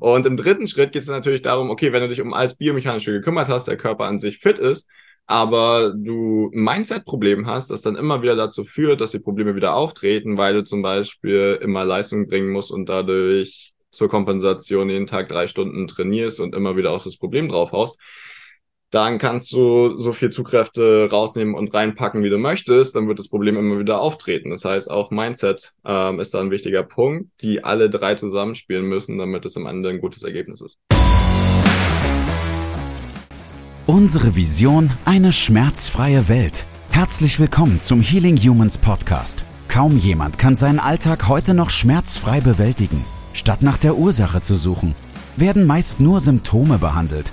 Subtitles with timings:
[0.00, 3.12] Und im dritten Schritt geht es natürlich darum, okay, wenn du dich um alles Biomechanische
[3.12, 4.88] gekümmert hast, der Körper an sich fit ist,
[5.26, 10.38] aber du Mindset-Problem hast, das dann immer wieder dazu führt, dass die Probleme wieder auftreten,
[10.38, 15.46] weil du zum Beispiel immer Leistung bringen musst und dadurch zur Kompensation jeden Tag drei
[15.46, 17.98] Stunden trainierst und immer wieder auf das Problem draufhaust,
[18.90, 23.28] dann kannst du so viel Zugkräfte rausnehmen und reinpacken, wie du möchtest, dann wird das
[23.28, 24.50] Problem immer wieder auftreten.
[24.50, 29.18] Das heißt, auch Mindset ähm, ist da ein wichtiger Punkt, die alle drei zusammenspielen müssen,
[29.18, 30.78] damit es am Ende ein gutes Ergebnis ist.
[33.86, 36.64] Unsere Vision, eine schmerzfreie Welt.
[36.90, 39.44] Herzlich willkommen zum Healing Humans Podcast.
[39.68, 43.04] Kaum jemand kann seinen Alltag heute noch schmerzfrei bewältigen.
[43.34, 44.94] Statt nach der Ursache zu suchen,
[45.36, 47.32] werden meist nur Symptome behandelt,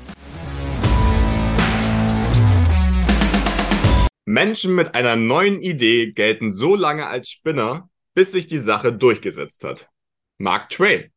[4.31, 9.65] Menschen mit einer neuen Idee gelten so lange als Spinner, bis sich die Sache durchgesetzt
[9.65, 9.89] hat.
[10.37, 11.11] Mark Twain.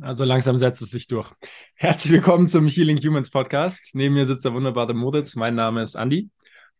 [0.00, 1.30] Also langsam setzt es sich durch.
[1.74, 3.90] Herzlich willkommen zum Healing Humans Podcast.
[3.92, 5.36] Neben mir sitzt der wunderbare Moritz.
[5.36, 6.30] Mein Name ist Andy.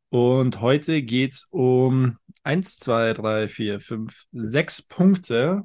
[0.09, 5.61] Und heute geht es um 1, 2, 3, 4, 5, 6 Punkte,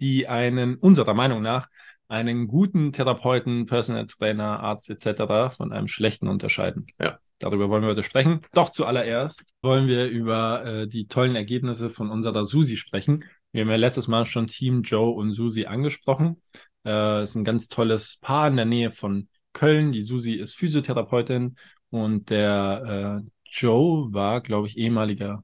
[0.00, 1.68] die einen, unserer Meinung nach,
[2.08, 5.54] einen guten Therapeuten, Personal Trainer, Arzt etc.
[5.54, 6.86] von einem schlechten unterscheiden.
[6.98, 7.18] Ja.
[7.40, 8.42] Darüber wollen wir heute sprechen.
[8.52, 13.24] Doch zuallererst wollen wir über äh, die tollen Ergebnisse von unserer Susi sprechen.
[13.50, 16.40] Wir haben ja letztes Mal schon Team Joe und Susi angesprochen.
[16.84, 19.90] Äh, ist ein ganz tolles Paar in der Nähe von Köln.
[19.90, 21.56] Die Susi ist Physiotherapeutin
[21.88, 25.42] und der äh, Joe war, glaube ich, ehemaliger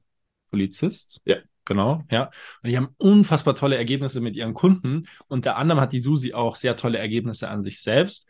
[0.51, 1.19] Polizist.
[1.25, 1.37] Ja.
[1.65, 2.29] Genau, ja.
[2.63, 5.03] Und die haben unfassbar tolle Ergebnisse mit ihren Kunden.
[5.27, 8.29] Unter anderem hat die Susi auch sehr tolle Ergebnisse an sich selbst.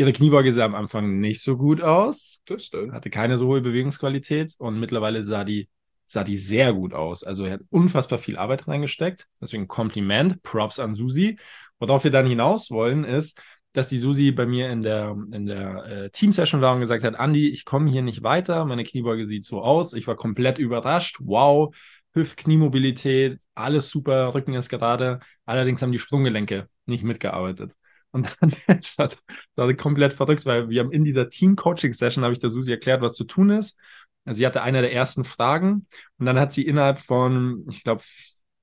[0.00, 2.40] Ihre Kniebeuge sah am Anfang nicht so gut aus.
[2.46, 2.94] Das stimmt.
[2.94, 5.68] Hatte keine so hohe Bewegungsqualität und mittlerweile sah die
[6.06, 7.22] sah die sehr gut aus.
[7.22, 9.26] Also er hat unfassbar viel Arbeit reingesteckt.
[9.42, 11.38] Deswegen Kompliment, Props an Susi.
[11.78, 13.38] Worauf wir dann hinaus wollen, ist,
[13.74, 17.16] dass die Susi bei mir in der, in der äh, Team-Session war und gesagt hat,
[17.16, 19.92] Andi, ich komme hier nicht weiter, meine Kniebeuge sieht so aus.
[19.92, 21.18] Ich war komplett überrascht.
[21.20, 21.76] Wow,
[22.14, 25.20] Hüft-Kniemobilität, alles super, Rücken ist gerade.
[25.44, 27.74] Allerdings haben die Sprunggelenke nicht mitgearbeitet.
[28.12, 29.18] Und dann ist das,
[29.54, 33.14] das komplett verrückt, weil wir haben in dieser Team-Coaching-Session, habe ich der Susi erklärt, was
[33.14, 33.78] zu tun ist.
[34.24, 35.86] Also sie hatte eine der ersten Fragen
[36.18, 38.02] und dann hat sie innerhalb von, ich glaube,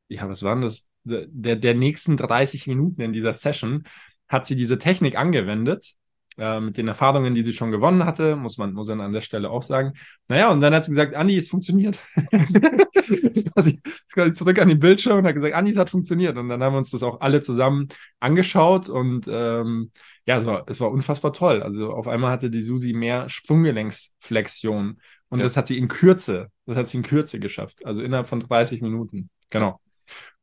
[0.08, 0.88] ja, was waren das?
[1.04, 3.84] Der, der nächsten 30 Minuten in dieser Session
[4.28, 5.94] hat sie diese Technik angewendet,
[6.38, 9.22] äh, mit den Erfahrungen, die sie schon gewonnen hatte, muss man, muss man an der
[9.22, 9.94] Stelle auch sagen.
[10.28, 11.98] Naja, und dann hat sie gesagt, Andi, es funktioniert.
[12.32, 16.38] ist, quasi, ist quasi zurück an den Bildschirm und hat gesagt, Andi, es hat funktioniert.
[16.38, 17.88] Und dann haben wir uns das auch alle zusammen
[18.20, 19.92] angeschaut und ähm,
[20.26, 21.64] ja, es war, es war unfassbar toll.
[21.64, 25.00] Also auf einmal hatte die Susi mehr Sprunggelenksflexion
[25.30, 25.46] und ja.
[25.46, 27.86] das hat sie in Kürze, das hat sie in Kürze geschafft.
[27.86, 29.30] Also innerhalb von 30 Minuten.
[29.50, 29.80] Genau.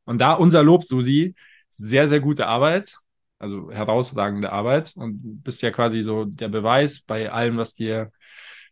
[0.05, 1.35] Und da unser Lob, Susi,
[1.69, 2.97] sehr, sehr gute Arbeit.
[3.37, 4.93] Also herausragende Arbeit.
[4.95, 8.11] Und bist ja quasi so der Beweis bei allem, was dir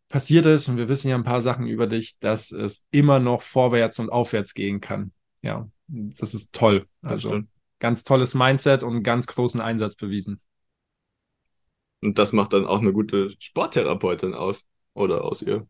[0.09, 0.67] passiert ist.
[0.67, 4.09] Und wir wissen ja ein paar Sachen über dich, dass es immer noch vorwärts und
[4.09, 5.11] aufwärts gehen kann.
[5.41, 6.87] Ja, das ist toll.
[7.01, 7.41] Also
[7.79, 10.39] ganz tolles Mindset und ganz großen Einsatz bewiesen.
[12.01, 15.67] Und das macht dann auch eine gute Sporttherapeutin aus oder aus ihr.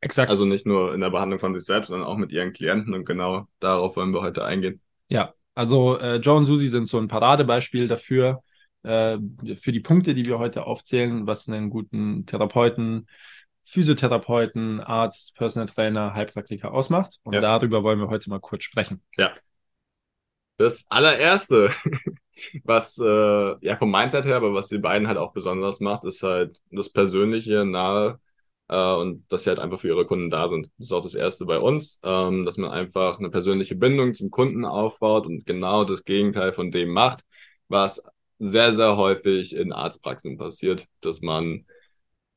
[0.00, 0.30] Exakt.
[0.30, 3.04] Also nicht nur in der Behandlung von sich selbst, sondern auch mit ihren Klienten und
[3.04, 4.80] genau darauf wollen wir heute eingehen.
[5.08, 8.44] Ja, also äh, Joe und Susi sind so ein Paradebeispiel dafür,
[8.84, 9.18] äh,
[9.56, 13.08] für die Punkte, die wir heute aufzählen, was einen guten Therapeuten,
[13.64, 17.18] Physiotherapeuten, Arzt, Personal Trainer, Heilpraktiker ausmacht.
[17.24, 17.40] Und ja.
[17.40, 19.02] darüber wollen wir heute mal kurz sprechen.
[19.16, 19.32] Ja.
[20.58, 21.72] Das allererste,
[22.62, 26.22] was äh, ja vom Mindset her, aber was die beiden halt auch besonders macht, ist
[26.22, 28.20] halt das persönliche, nahe
[28.68, 30.70] äh, und dass sie halt einfach für ihre Kunden da sind.
[30.78, 34.30] Das ist auch das Erste bei uns, ähm, dass man einfach eine persönliche Bindung zum
[34.30, 37.22] Kunden aufbaut und genau das Gegenteil von dem macht,
[37.68, 38.02] was
[38.38, 41.66] sehr, sehr häufig in Arztpraxen passiert, dass man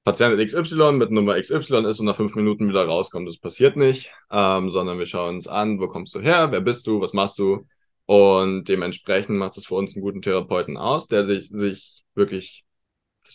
[0.04, 3.28] Patient XY mit Nummer XY ist und nach fünf Minuten wieder rauskommt.
[3.28, 6.88] Das passiert nicht, ähm, sondern wir schauen uns an, wo kommst du her, wer bist
[6.88, 7.68] du, was machst du
[8.08, 12.66] und dementsprechend macht es für uns einen guten Therapeuten aus, der sich, sich wirklich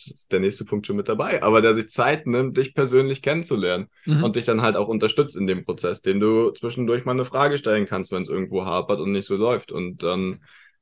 [0.05, 3.87] ist der nächste Punkt schon mit dabei, aber der sich Zeit nimmt, dich persönlich kennenzulernen
[4.05, 4.23] mhm.
[4.23, 7.57] und dich dann halt auch unterstützt in dem Prozess, den du zwischendurch mal eine Frage
[7.57, 10.41] stellen kannst, wenn es irgendwo hapert und nicht so läuft und dann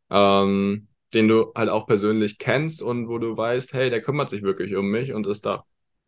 [0.09, 4.43] ähm, den du halt auch persönlich kennst und wo du weißt, hey, der kümmert sich
[4.43, 5.63] wirklich um mich und ist da.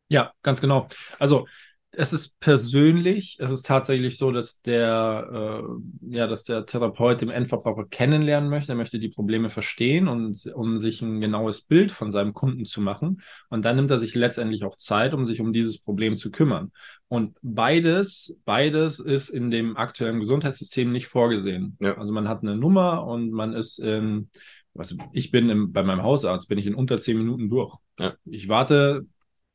[0.10, 0.88] Ja, ganz genau.
[1.20, 1.48] Also
[1.92, 7.30] es ist persönlich, es ist tatsächlich so, dass der, äh, ja, dass der Therapeut den
[7.30, 12.12] Endverbraucher kennenlernen möchte, er möchte die Probleme verstehen und um sich ein genaues Bild von
[12.12, 13.22] seinem Kunden zu machen.
[13.50, 16.72] Und dann nimmt er sich letztendlich auch Zeit, um sich um dieses Problem zu kümmern.
[17.08, 21.78] Und beides, beides ist in dem aktuellen Gesundheitssystem nicht vorgesehen.
[21.80, 21.98] Ja.
[21.98, 24.30] Also man hat eine Nummer und man ist in,
[24.76, 27.76] also ich bin im, bei meinem Hausarzt, bin ich in unter zehn Minuten durch.
[27.98, 28.16] Ja.
[28.26, 29.06] Ich warte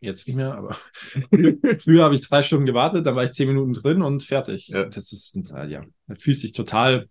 [0.02, 0.76] Jetzt nicht mehr, aber
[1.78, 4.66] früher habe ich drei Stunden gewartet, dann war ich zehn Minuten drin und fertig.
[4.66, 4.86] Ja.
[4.86, 5.38] Das ist,
[5.68, 7.06] ja, das fühlt sich total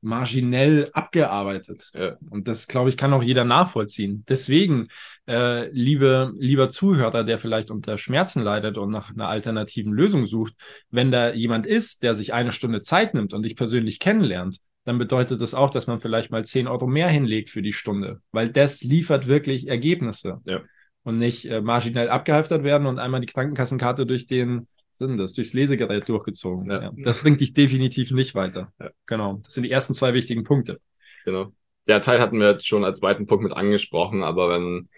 [0.00, 1.92] marginell abgearbeitet.
[1.94, 2.16] Ja.
[2.28, 4.24] Und das, glaube ich, kann auch jeder nachvollziehen.
[4.28, 4.88] Deswegen,
[5.28, 10.54] äh, liebe, lieber Zuhörer, der vielleicht unter Schmerzen leidet und nach einer alternativen Lösung sucht,
[10.90, 14.98] wenn da jemand ist, der sich eine Stunde Zeit nimmt und dich persönlich kennenlernt, dann
[14.98, 18.48] bedeutet das auch, dass man vielleicht mal zehn Euro mehr hinlegt für die Stunde, weil
[18.48, 20.40] das liefert wirklich Ergebnisse.
[20.44, 20.60] Ja
[21.06, 25.52] und nicht äh, marginell abgehalftert werden und einmal die Krankenkassenkarte durch den sind das, durchs
[25.52, 26.68] Lesegerät durchgezogen.
[26.68, 26.82] Ja.
[26.82, 26.92] Ja.
[26.96, 28.72] Das bringt dich definitiv nicht weiter.
[28.80, 28.90] Ja.
[29.06, 29.40] Genau.
[29.44, 30.80] Das sind die ersten zwei wichtigen Punkte.
[31.24, 31.52] Genau.
[31.86, 34.88] Ja, Zeit hatten wir jetzt schon als zweiten Punkt mit angesprochen, aber wenn,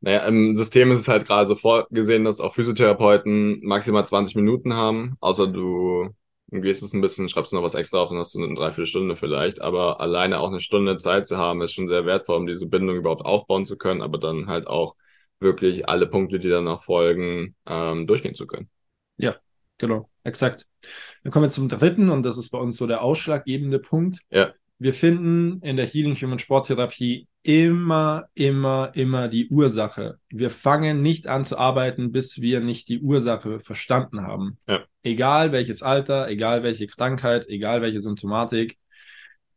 [0.00, 4.72] naja, im System ist es halt gerade so vorgesehen, dass auch Physiotherapeuten maximal 20 Minuten
[4.72, 6.14] haben, außer du
[6.60, 9.60] gehst es ein bisschen, schreibst noch was extra auf, dann hast du eine Dreiviertelstunde vielleicht.
[9.60, 12.96] Aber alleine auch eine Stunde Zeit zu haben, ist schon sehr wertvoll, um diese Bindung
[12.96, 14.94] überhaupt aufbauen zu können, aber dann halt auch
[15.40, 18.68] wirklich alle Punkte, die dann noch folgen, ähm, durchgehen zu können.
[19.16, 19.36] Ja,
[19.78, 20.66] genau, exakt.
[21.22, 24.20] Dann kommen wir zum dritten und das ist bei uns so der ausschlaggebende Punkt.
[24.30, 24.52] Ja.
[24.78, 30.18] Wir finden in der Healing Human Sporttherapie immer, immer, immer die Ursache.
[30.30, 34.58] Wir fangen nicht an zu arbeiten, bis wir nicht die Ursache verstanden haben.
[34.66, 34.82] Ja.
[35.02, 38.78] Egal welches Alter, egal welche Krankheit, egal welche Symptomatik.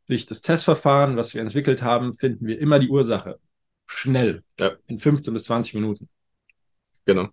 [0.10, 3.40] Durch das Testverfahren, was wir entwickelt haben, finden wir immer die Ursache.
[3.86, 4.44] Schnell.
[4.60, 4.74] Ja.
[4.88, 6.10] In 15 bis 20 Minuten.
[7.06, 7.30] Genau.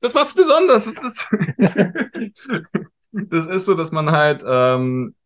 [0.00, 0.94] Das macht's besonders.
[0.94, 1.28] Das ist,
[3.10, 5.16] das ist so, dass man halt ähm,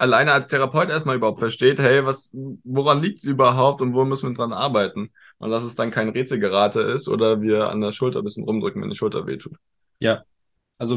[0.00, 4.30] alleine als Therapeut erstmal überhaupt versteht, hey, was, woran liegt es überhaupt und wo müssen
[4.30, 5.10] wir dran arbeiten?
[5.38, 8.80] Und dass es dann kein Rätselgerate ist oder wir an der Schulter ein bisschen rumdrücken,
[8.80, 9.56] wenn die Schulter wehtut.
[9.98, 10.22] Ja,
[10.78, 10.96] also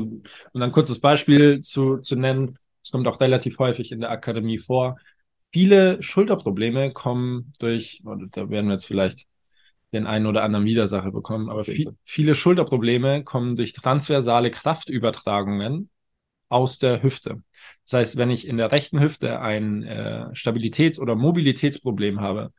[0.54, 4.58] um ein kurzes Beispiel zu, zu nennen, es kommt auch relativ häufig in der Akademie
[4.58, 4.98] vor.
[5.52, 9.28] Viele Schulterprobleme kommen durch, da werden wir jetzt vielleicht
[9.92, 15.90] den einen oder anderen Widersacher bekommen, aber viel, viele Schulterprobleme kommen durch transversale Kraftübertragungen
[16.50, 17.42] aus der Hüfte.
[17.84, 22.52] Das heißt, wenn ich in der rechten Hüfte ein äh, Stabilitäts- oder Mobilitätsproblem habe,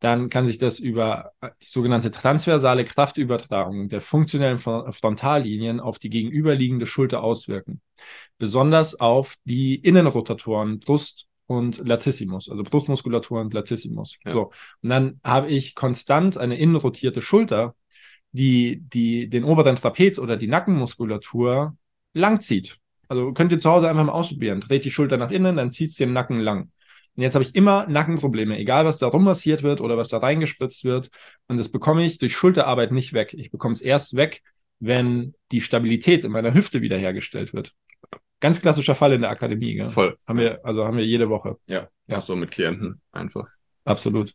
[0.00, 1.32] dann kann sich das über
[1.62, 7.80] die sogenannte transversale Kraftübertragung der funktionellen Frontallinien auf die gegenüberliegende Schulter auswirken.
[8.38, 14.18] Besonders auf die Innenrotatoren, Brust und Latissimus, also Brustmuskulatur und Latissimus.
[14.24, 14.32] Ja.
[14.34, 14.52] So.
[14.82, 17.74] Und dann habe ich konstant eine innenrotierte Schulter,
[18.30, 21.76] die, die den oberen Trapez oder die Nackenmuskulatur
[22.12, 22.78] langzieht.
[23.08, 24.60] Also könnt ihr zu Hause einfach mal ausprobieren.
[24.60, 26.70] Dreht die Schulter nach innen, dann zieht es den Nacken lang.
[27.16, 30.84] Und jetzt habe ich immer Nackenprobleme, egal was da rummassiert wird oder was da reingespritzt
[30.84, 31.10] wird.
[31.48, 33.34] Und das bekomme ich durch Schulterarbeit nicht weg.
[33.36, 34.42] Ich bekomme es erst weg,
[34.78, 37.74] wenn die Stabilität in meiner Hüfte wiederhergestellt wird.
[38.38, 39.74] Ganz klassischer Fall in der Akademie.
[39.74, 39.90] Gell?
[39.90, 40.16] Voll.
[40.28, 41.56] Haben wir, also haben wir jede Woche.
[41.66, 42.20] Ja, ja.
[42.20, 43.48] so mit Klienten einfach.
[43.84, 44.34] Absolut.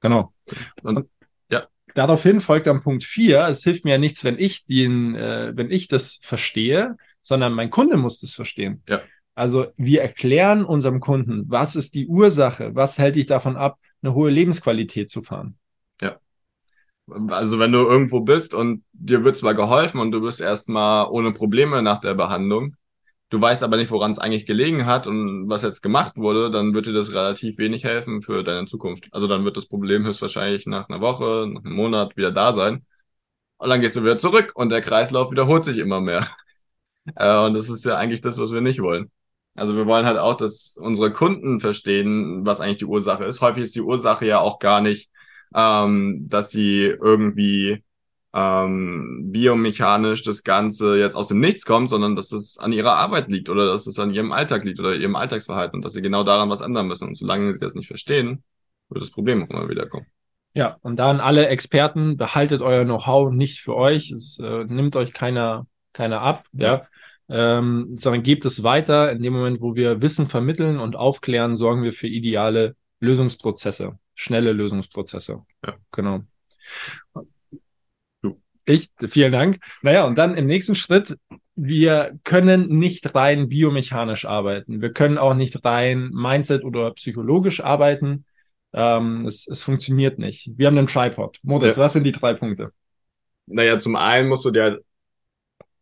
[0.00, 0.34] Genau.
[0.82, 1.08] Und,
[1.48, 1.68] ja.
[1.94, 3.46] Daraufhin folgt dann Punkt vier.
[3.46, 6.96] Es hilft mir ja nichts, wenn ich den, äh, wenn ich das verstehe,
[7.26, 8.82] sondern mein Kunde muss das verstehen.
[8.88, 9.00] Ja.
[9.34, 14.14] Also wir erklären unserem Kunden, was ist die Ursache, was hält dich davon ab, eine
[14.14, 15.58] hohe Lebensqualität zu fahren.
[16.00, 16.20] Ja.
[17.28, 21.32] Also wenn du irgendwo bist und dir wird zwar geholfen und du bist erstmal ohne
[21.32, 22.76] Probleme nach der Behandlung,
[23.30, 26.74] du weißt aber nicht, woran es eigentlich gelegen hat und was jetzt gemacht wurde, dann
[26.74, 29.08] wird dir das relativ wenig helfen für deine Zukunft.
[29.10, 32.86] Also dann wird das Problem höchstwahrscheinlich nach einer Woche, nach einem Monat wieder da sein.
[33.56, 36.24] Und dann gehst du wieder zurück und der Kreislauf wiederholt sich immer mehr.
[37.14, 39.10] Äh, und das ist ja eigentlich das, was wir nicht wollen.
[39.54, 43.40] Also wir wollen halt auch, dass unsere Kunden verstehen, was eigentlich die Ursache ist.
[43.40, 45.10] Häufig ist die Ursache ja auch gar nicht,
[45.54, 47.82] ähm, dass sie irgendwie
[48.34, 53.28] ähm, biomechanisch das Ganze jetzt aus dem Nichts kommt, sondern dass das an ihrer Arbeit
[53.28, 56.22] liegt oder dass es an ihrem Alltag liegt oder ihrem Alltagsverhalten und dass sie genau
[56.22, 57.08] daran was ändern müssen.
[57.08, 58.42] Und solange sie das nicht verstehen,
[58.90, 60.06] wird das Problem auch immer wieder kommen.
[60.52, 64.10] Ja, und dann alle Experten, behaltet euer Know-how nicht für euch.
[64.10, 66.44] Es äh, nimmt euch keiner, keiner ab.
[66.52, 66.66] Ja.
[66.66, 66.86] ja
[67.28, 69.10] ähm, sondern gebt es weiter.
[69.12, 74.52] In dem Moment, wo wir Wissen vermitteln und aufklären, sorgen wir für ideale Lösungsprozesse, schnelle
[74.52, 75.42] Lösungsprozesse.
[75.64, 75.74] Ja.
[75.92, 76.20] Genau.
[78.64, 79.60] Ich, vielen Dank.
[79.82, 81.16] Naja, und dann im nächsten Schritt
[81.56, 84.82] wir können nicht rein biomechanisch arbeiten.
[84.82, 88.26] Wir können auch nicht rein Mindset oder psychologisch arbeiten.
[88.74, 90.50] Ähm, es, es funktioniert nicht.
[90.56, 91.38] Wir haben einen Tripod.
[91.42, 91.82] Moritz, ja.
[91.82, 92.72] was sind die drei Punkte?
[93.46, 94.80] Naja, zum einen musst du dir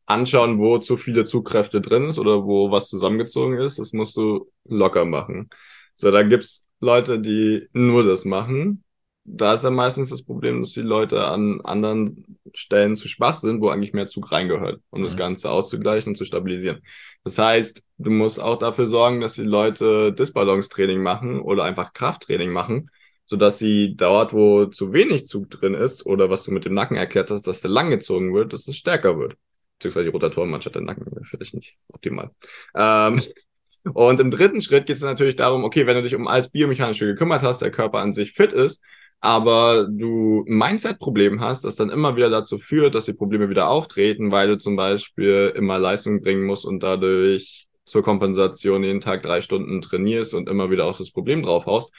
[0.06, 3.78] anschauen, wo zu viele Zugkräfte drin ist oder wo was zusammengezogen ist.
[3.78, 5.50] Das musst du locker machen.
[5.96, 8.84] So, da gibt's Leute, die nur das machen
[9.24, 13.62] da ist dann meistens das Problem, dass die Leute an anderen Stellen zu schwach sind,
[13.62, 15.04] wo eigentlich mehr Zug reingehört, um mhm.
[15.04, 16.82] das Ganze auszugleichen und zu stabilisieren.
[17.24, 22.52] Das heißt, du musst auch dafür sorgen, dass die Leute Disbalance-Training machen oder einfach Krafttraining
[22.52, 22.90] machen,
[23.24, 26.96] sodass sie dort, wo zu wenig Zug drin ist oder was du mit dem Nacken
[26.96, 29.36] erklärt hast, dass der langgezogen wird, dass es stärker wird.
[29.78, 32.30] Beziehungsweise die Rotatoren, manchmal der Nacken, vielleicht nicht optimal.
[32.74, 33.20] Ähm,
[33.94, 37.06] und im dritten Schritt geht es natürlich darum, okay, wenn du dich um alles Biomechanische
[37.06, 38.82] gekümmert hast, der Körper an sich fit ist,
[39.20, 44.30] aber du Mindset-Problem hast, das dann immer wieder dazu führt, dass die Probleme wieder auftreten,
[44.30, 49.40] weil du zum Beispiel immer Leistung bringen musst und dadurch zur Kompensation jeden Tag drei
[49.40, 51.90] Stunden trainierst und immer wieder auf das Problem draufhaust,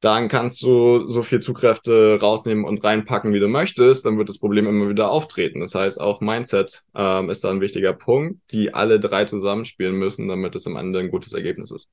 [0.00, 4.38] dann kannst du so viel Zugkräfte rausnehmen und reinpacken, wie du möchtest, dann wird das
[4.38, 5.60] Problem immer wieder auftreten.
[5.60, 10.28] Das heißt, auch Mindset ähm, ist da ein wichtiger Punkt, die alle drei zusammenspielen müssen,
[10.28, 11.88] damit es am Ende ein gutes Ergebnis ist.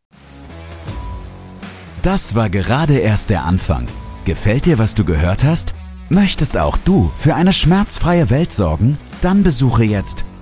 [2.01, 3.87] Das war gerade erst der Anfang.
[4.23, 5.73] Gefällt dir, was du gehört hast?
[6.09, 8.97] Möchtest auch du für eine schmerzfreie Welt sorgen?
[9.21, 10.23] Dann besuche jetzt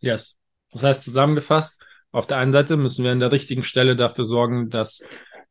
[0.00, 0.36] Yes.
[0.72, 4.70] Das heißt zusammengefasst, auf der einen Seite müssen wir an der richtigen Stelle dafür sorgen,
[4.70, 5.02] dass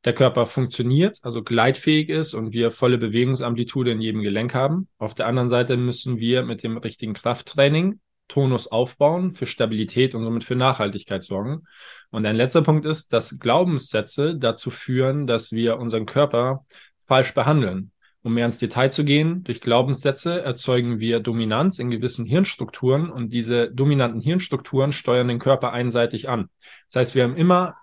[0.05, 4.87] der Körper funktioniert, also gleitfähig ist und wir volle Bewegungsamplitude in jedem Gelenk haben.
[4.97, 10.23] Auf der anderen Seite müssen wir mit dem richtigen Krafttraining Tonus aufbauen, für Stabilität und
[10.23, 11.63] somit für Nachhaltigkeit sorgen.
[12.09, 16.65] Und ein letzter Punkt ist, dass Glaubenssätze dazu führen, dass wir unseren Körper
[17.03, 17.91] falsch behandeln.
[18.23, 23.31] Um mehr ins Detail zu gehen, durch Glaubenssätze erzeugen wir Dominanz in gewissen Hirnstrukturen und
[23.31, 26.49] diese dominanten Hirnstrukturen steuern den Körper einseitig an.
[26.87, 27.75] Das heißt, wir haben immer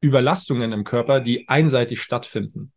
[0.00, 2.72] Überlastungen im Körper, die einseitig stattfinden.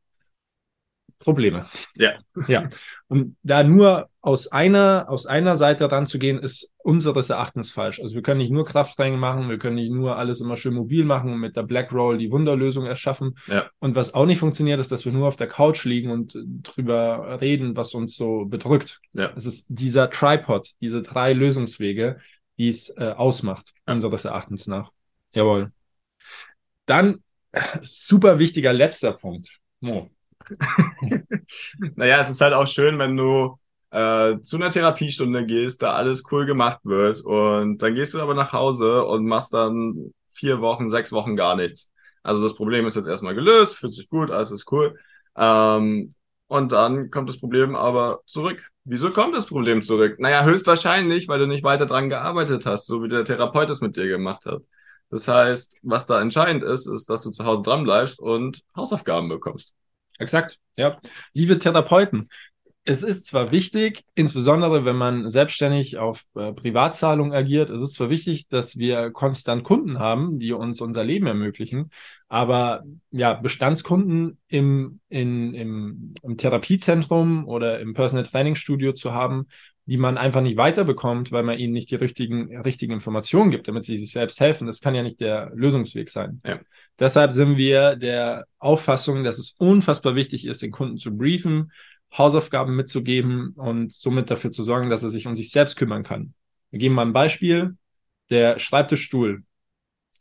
[1.20, 1.66] Probleme.
[1.96, 2.20] Ja.
[2.48, 2.70] Ja.
[3.08, 8.00] Und da nur aus einer, aus einer Seite ranzugehen, ist unseres Erachtens falsch.
[8.00, 11.06] Also wir können nicht nur Krafttraining machen, wir können nicht nur alles immer schön mobil
[11.06, 13.38] machen und mit der Black Roll die Wunderlösung erschaffen.
[13.48, 13.70] Ja.
[13.80, 17.40] Und was auch nicht funktioniert, ist, dass wir nur auf der Couch liegen und drüber
[17.42, 19.02] reden, was uns so bedrückt.
[19.14, 19.32] Ja.
[19.36, 22.20] Es ist dieser Tripod, diese drei Lösungswege,
[22.60, 24.92] die es äh, ausmacht, unseres Erachtens nach.
[25.34, 25.72] Jawohl.
[26.86, 27.24] Dann
[27.82, 29.60] super wichtiger letzter Punkt.
[29.80, 30.12] Mo.
[31.96, 33.58] naja, es ist halt auch schön, wenn du
[33.92, 38.34] äh, zu einer Therapiestunde gehst, da alles cool gemacht wird und dann gehst du aber
[38.34, 41.92] nach Hause und machst dann vier Wochen, sechs Wochen gar nichts.
[42.24, 44.98] Also das Problem ist jetzt erstmal gelöst, fühlt sich gut, alles ist cool.
[45.36, 46.14] Ähm,
[46.48, 48.70] und dann kommt das Problem aber zurück.
[48.84, 50.20] Wieso kommt das Problem zurück?
[50.20, 53.96] Naja, höchstwahrscheinlich, weil du nicht weiter dran gearbeitet hast, so wie der Therapeut es mit
[53.96, 54.62] dir gemacht hat.
[55.10, 59.30] Das heißt, was da entscheidend ist, ist, dass du zu Hause dran bleibst und Hausaufgaben
[59.30, 59.74] bekommst.
[60.18, 61.00] Exakt, ja.
[61.34, 62.30] Liebe Therapeuten,
[62.84, 68.10] es ist zwar wichtig, insbesondere wenn man selbstständig auf äh, Privatzahlung agiert, es ist zwar
[68.10, 71.92] wichtig, dass wir konstant Kunden haben, die uns unser Leben ermöglichen,
[72.28, 79.48] aber ja, Bestandskunden im, in, im, im Therapiezentrum oder im Personal Training Studio zu haben,
[79.86, 83.84] die man einfach nicht weiterbekommt, weil man ihnen nicht die richtigen, richtigen Informationen gibt, damit
[83.84, 84.68] sie sich selbst helfen.
[84.68, 86.42] Das kann ja nicht der Lösungsweg sein.
[86.46, 86.60] Ja.
[86.98, 91.72] Deshalb sind wir der Auffassung, dass es unfassbar wichtig ist, den Kunden zu briefen,
[92.18, 96.34] Hausaufgaben mitzugeben und somit dafür zu sorgen, dass er sich um sich selbst kümmern kann.
[96.70, 97.78] Wir geben mal ein Beispiel.
[98.30, 99.44] Der Schreibtischstuhl,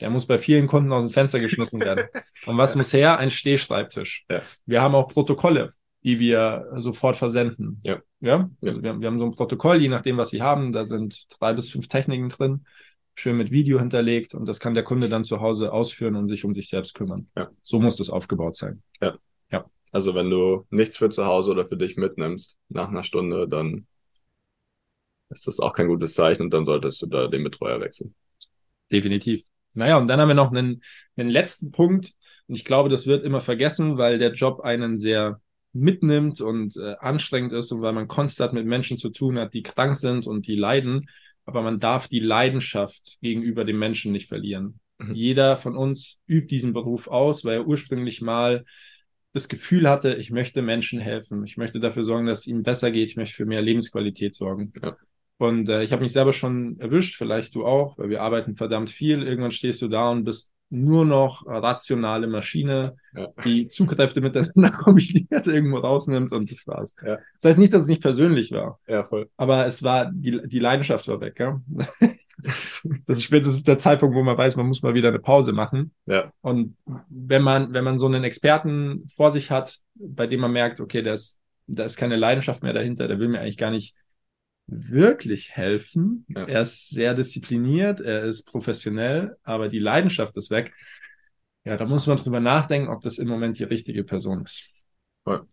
[0.01, 2.07] der muss bei vielen Kunden aus dem Fenster geschmissen werden.
[2.47, 3.19] Und was muss her?
[3.19, 4.25] Ein Stehschreibtisch.
[4.29, 4.43] Ja.
[4.67, 7.81] Wir haben auch Protokolle, die wir sofort versenden.
[7.85, 8.01] Ja.
[8.21, 8.51] Ja.
[8.63, 10.73] Also wir, wir, haben so ein Protokoll, je nachdem, was Sie haben.
[10.73, 12.67] Da sind drei bis fünf Techniken drin,
[13.15, 16.45] schön mit Video hinterlegt und das kann der Kunde dann zu Hause ausführen und sich
[16.45, 17.29] um sich selbst kümmern.
[17.37, 17.51] Ja.
[17.63, 18.83] So muss das aufgebaut sein.
[19.01, 19.17] Ja.
[19.93, 23.87] Also wenn du nichts für zu Hause oder für dich mitnimmst nach einer Stunde, dann
[25.31, 28.15] ist das auch kein gutes Zeichen und dann solltest du da den Betreuer wechseln.
[28.91, 29.45] Definitiv.
[29.75, 30.83] Naja, und dann haben wir noch einen,
[31.17, 32.13] einen letzten Punkt.
[32.49, 35.41] Und ich glaube, das wird immer vergessen, weil der Job einen sehr
[35.73, 39.63] mitnimmt und äh, anstrengend ist und weil man konstant mit Menschen zu tun hat, die
[39.63, 41.09] krank sind und die leiden.
[41.45, 44.81] Aber man darf die Leidenschaft gegenüber dem Menschen nicht verlieren.
[44.99, 45.15] Mhm.
[45.15, 48.65] Jeder von uns übt diesen Beruf aus, weil er ursprünglich mal
[49.33, 51.45] das Gefühl hatte, ich möchte Menschen helfen.
[51.45, 53.09] Ich möchte dafür sorgen, dass es ihnen besser geht.
[53.09, 54.73] Ich möchte für mehr Lebensqualität sorgen.
[54.83, 54.97] Ja.
[55.39, 58.91] Und äh, ich habe mich selber schon erwischt, vielleicht du auch, weil wir arbeiten verdammt
[58.91, 59.23] viel.
[59.23, 63.29] Irgendwann stehst du da und bist nur noch rationale Maschine, ja.
[63.45, 66.95] die Zugkräfte miteinander kombiniert irgendwo rausnimmt und das war's.
[67.05, 67.19] Ja.
[67.41, 68.79] Das heißt nicht, dass es nicht persönlich war.
[68.87, 69.29] Ja, voll.
[69.37, 71.61] Aber es war, die, die Leidenschaft war weg, ja.
[73.07, 75.93] das ist spätestens der Zeitpunkt, wo man weiß, man muss mal wieder eine Pause machen.
[76.07, 76.33] Ja.
[76.41, 76.77] Und
[77.09, 81.03] wenn man, wenn man so einen Experten vor sich hat, bei dem man merkt, okay,
[81.03, 83.95] da ist, da ist keine Leidenschaft mehr dahinter, der will mir eigentlich gar nicht
[84.67, 86.25] wirklich helfen.
[86.29, 86.45] Ja.
[86.45, 90.73] Er ist sehr diszipliniert, er ist professionell, aber die Leidenschaft ist weg.
[91.65, 94.71] Ja, da muss man drüber nachdenken, ob das im Moment die richtige Person ist.
[95.27, 95.45] Ja.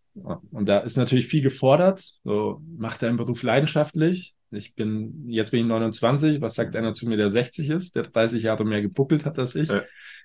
[0.51, 1.99] Und da ist natürlich viel gefordert.
[2.23, 4.35] So, macht deinen Beruf leidenschaftlich.
[4.51, 6.41] Ich bin, jetzt bin ich 29.
[6.41, 9.55] Was sagt einer zu mir, der 60 ist, der 30 Jahre mehr gebuckelt hat als
[9.55, 9.69] ich?
[9.69, 9.83] Ja,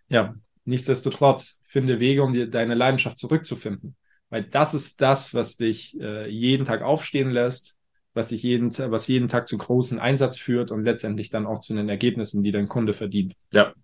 [0.08, 3.96] ja nichtsdestotrotz, finde Wege, um dir deine Leidenschaft zurückzufinden.
[4.30, 7.76] Weil das ist das, was dich äh, jeden Tag aufstehen lässt,
[8.14, 11.74] was sich jeden, was jeden Tag zu großen Einsatz führt und letztendlich dann auch zu
[11.74, 13.34] den Ergebnissen, die dein Kunde verdient.
[13.52, 13.74] Ja.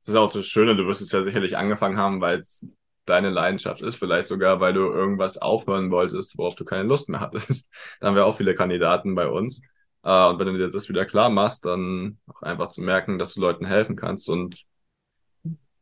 [0.00, 2.66] Das ist auch das Schöne, du wirst es ja sicherlich angefangen haben, weil es
[3.04, 7.20] deine Leidenschaft ist, vielleicht sogar, weil du irgendwas aufhören wolltest, worauf du keine Lust mehr
[7.20, 7.70] hattest.
[8.00, 9.62] Da haben wir auch viele Kandidaten bei uns.
[10.02, 13.34] Äh, und wenn du dir das wieder klar machst, dann auch einfach zu merken, dass
[13.34, 14.64] du Leuten helfen kannst und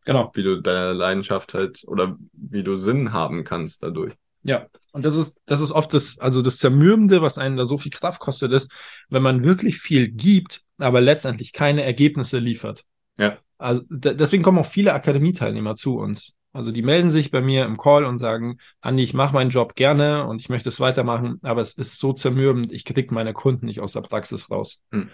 [0.04, 0.30] genau.
[0.34, 4.14] wie du deine Leidenschaft halt oder wie du Sinn haben kannst dadurch.
[4.42, 7.76] Ja, und das ist, das ist oft das, also das Zermürbende, was einen da so
[7.76, 8.72] viel Kraft kostet, ist,
[9.08, 12.84] wenn man wirklich viel gibt, aber letztendlich keine Ergebnisse liefert.
[13.18, 13.38] Ja.
[13.58, 16.34] Also deswegen kommen auch viele Akademieteilnehmer zu uns.
[16.58, 19.76] Also die melden sich bei mir im Call und sagen, Andi, ich mache meinen Job
[19.76, 23.66] gerne und ich möchte es weitermachen, aber es ist so zermürbend, ich kriege meine Kunden
[23.66, 24.80] nicht aus der Praxis raus.
[24.90, 25.08] Hm.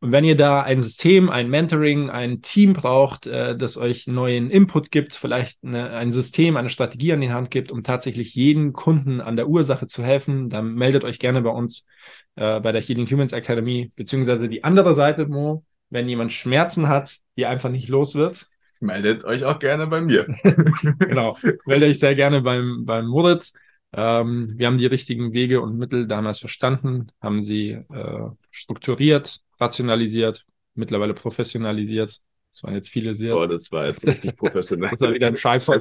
[0.00, 4.50] Und wenn ihr da ein System, ein Mentoring, ein Team braucht, äh, das euch neuen
[4.50, 8.74] Input gibt, vielleicht eine, ein System, eine Strategie an die Hand gibt, um tatsächlich jeden
[8.74, 11.86] Kunden an der Ursache zu helfen, dann meldet euch gerne bei uns
[12.34, 17.16] äh, bei der Healing Humans Academy, beziehungsweise die andere Seite, Mo, wenn jemand Schmerzen hat,
[17.38, 18.48] die einfach nicht los wird.
[18.84, 20.26] Meldet euch auch gerne bei mir.
[20.98, 23.54] genau, meldet euch sehr gerne beim, beim Moritz.
[23.94, 30.44] Ähm, wir haben die richtigen Wege und Mittel damals verstanden, haben sie äh, strukturiert, rationalisiert,
[30.74, 32.20] mittlerweile professionalisiert.
[32.52, 33.36] Das waren jetzt viele sehr.
[33.36, 34.90] Oh, das war jetzt richtig professionell.
[34.90, 35.80] das war wieder ein Scheifer.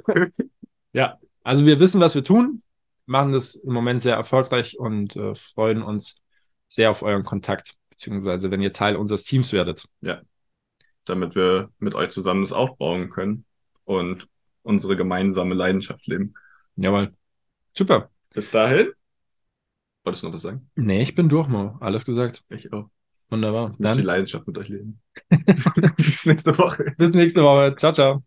[0.94, 2.62] ja, also wir wissen, was wir tun,
[3.06, 6.16] machen das im Moment sehr erfolgreich und äh, freuen uns
[6.70, 9.86] sehr auf euren Kontakt, beziehungsweise wenn ihr Teil unseres Teams werdet.
[10.00, 10.22] Ja,
[11.06, 13.46] damit wir mit euch zusammen das aufbauen können
[13.86, 14.28] und
[14.64, 16.34] unsere gemeinsame Leidenschaft leben.
[16.76, 17.14] Jawohl.
[17.74, 18.10] Super.
[18.34, 18.92] Bis dahin.
[20.04, 20.70] Wolltest du noch was sagen?
[20.76, 21.78] Nee, ich bin durch, Mo.
[21.80, 22.44] Alles gesagt.
[22.50, 22.90] Ich auch.
[23.30, 23.72] Wunderbar.
[23.72, 25.00] Ich Dann die Leidenschaft mit euch leben.
[25.98, 26.94] Bis nächste Woche.
[26.98, 27.76] Bis nächste Woche.
[27.78, 28.24] Ciao, ciao.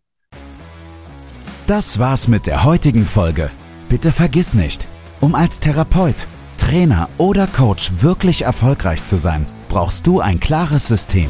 [1.67, 3.51] Das war's mit der heutigen Folge.
[3.89, 4.87] Bitte vergiss nicht,
[5.21, 11.29] um als Therapeut, Trainer oder Coach wirklich erfolgreich zu sein, brauchst du ein klares System.